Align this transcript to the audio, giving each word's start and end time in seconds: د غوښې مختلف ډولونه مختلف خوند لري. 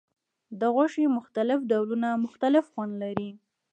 د 0.59 0.61
غوښې 0.73 1.05
مختلف 1.17 1.59
ډولونه 1.71 2.09
مختلف 2.25 2.63
خوند 2.73 2.93
لري. 3.03 3.31